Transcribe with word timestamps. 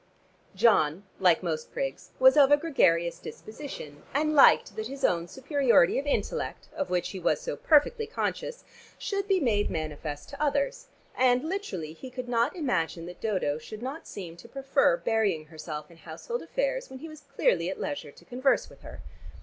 John, 0.55 1.03
like 1.19 1.43
most 1.43 1.71
prigs, 1.71 2.09
was 2.17 2.35
of 2.35 2.49
a 2.51 2.57
gregarious 2.57 3.19
disposition, 3.19 4.01
and 4.15 4.33
liked 4.33 4.75
that 4.75 4.87
his 4.87 5.03
own 5.05 5.27
superiority 5.27 5.99
of 5.99 6.07
intellect, 6.07 6.69
of 6.75 6.89
which 6.89 7.09
he 7.09 7.19
was 7.19 7.39
so 7.39 7.55
perfectly 7.55 8.07
conscious, 8.07 8.63
should 8.97 9.27
be 9.27 9.39
made 9.39 9.69
manifest 9.69 10.29
to 10.29 10.41
others 10.41 10.87
and, 11.15 11.47
literally, 11.47 11.93
he 11.93 12.09
could 12.09 12.27
not 12.27 12.55
imagine 12.55 13.05
that 13.05 13.21
Dodo 13.21 13.59
should 13.59 13.83
not 13.83 14.07
seem 14.07 14.35
to 14.37 14.49
prefer 14.49 14.97
burying 14.97 15.45
herself 15.45 15.91
in 15.91 15.97
household 15.97 16.41
affairs 16.41 16.89
when 16.89 16.97
he 16.97 17.07
was 17.07 17.21
clearly 17.35 17.69
at 17.69 17.79
leisure 17.79 18.11
to 18.11 18.25
converse 18.25 18.71
with 18.71 18.81
her. 18.81 19.01